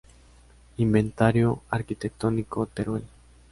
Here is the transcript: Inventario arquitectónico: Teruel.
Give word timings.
Inventario 0.77 1.61
arquitectónico: 1.69 2.65
Teruel. 2.65 3.03